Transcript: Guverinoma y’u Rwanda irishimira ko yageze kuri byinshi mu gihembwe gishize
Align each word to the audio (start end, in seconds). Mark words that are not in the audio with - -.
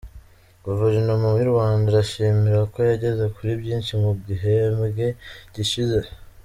Guverinoma 0.65 1.27
y’u 1.39 1.49
Rwanda 1.51 1.85
irishimira 1.89 2.59
ko 2.73 2.79
yageze 2.89 3.23
kuri 3.35 3.51
byinshi 3.61 3.91
mu 4.01 4.11
gihembwe 4.27 5.05
gishize 5.55 5.99